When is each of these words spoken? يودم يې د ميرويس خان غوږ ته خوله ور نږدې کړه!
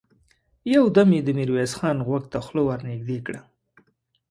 يودم 0.73 1.09
يې 1.15 1.21
د 1.25 1.29
ميرويس 1.37 1.71
خان 1.79 1.97
غوږ 2.07 2.23
ته 2.31 2.37
خوله 2.45 2.63
ور 2.67 2.79
نږدې 2.89 3.17
کړه! 3.25 3.41